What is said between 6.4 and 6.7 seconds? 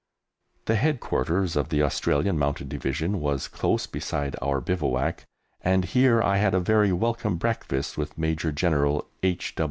a